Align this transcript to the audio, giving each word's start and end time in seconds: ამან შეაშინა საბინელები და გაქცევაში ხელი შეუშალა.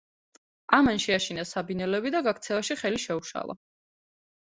ამან 0.77 1.01
შეაშინა 1.03 1.43
საბინელები 1.49 2.13
და 2.15 2.21
გაქცევაში 2.29 2.79
ხელი 2.81 3.03
შეუშალა. 3.05 3.57